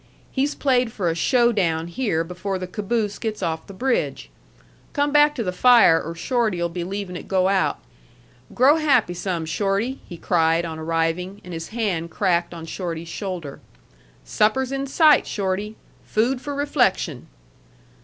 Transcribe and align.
He's 0.31 0.55
played 0.55 0.91
for 0.91 1.11
a 1.11 1.15
show 1.15 1.51
down 1.51 1.85
here 1.85 2.23
before 2.23 2.57
the 2.57 2.65
caboose 2.65 3.19
gets 3.19 3.43
off 3.43 3.67
the 3.67 3.71
bridge. 3.75 4.31
Come 4.93 5.11
back 5.11 5.35
to 5.35 5.43
the 5.43 5.51
fire, 5.51 6.01
or 6.01 6.15
Shorty'll 6.15 6.69
be 6.69 6.83
leavin' 6.83 7.15
it 7.15 7.27
go 7.27 7.47
out. 7.47 7.77
Grow 8.51 8.77
happy 8.77 9.13
some, 9.13 9.45
Shorty!" 9.45 9.99
he 10.09 10.17
cried 10.17 10.65
on 10.65 10.79
arriving, 10.79 11.39
and 11.43 11.53
his 11.53 11.67
hand 11.67 12.09
cracked 12.09 12.51
on 12.51 12.65
Shorty's 12.65 13.09
shoulder. 13.09 13.59
"Supper's 14.23 14.71
in 14.71 14.87
sight, 14.87 15.27
Shorty. 15.27 15.75
Food 16.03 16.41
for 16.41 16.55
reflection." 16.55 17.27